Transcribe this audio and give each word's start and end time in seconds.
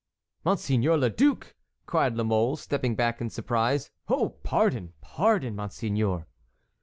"Monseigneur 0.43 0.97
le 0.97 1.11
Duc!" 1.11 1.53
cried 1.85 2.15
La 2.17 2.23
Mole, 2.23 2.55
stepping 2.55 2.95
back 2.95 3.21
in 3.21 3.29
surprise. 3.29 3.91
"Oh, 4.07 4.29
pardon, 4.41 4.93
pardon, 4.99 5.55
monseigneur!" 5.55 6.25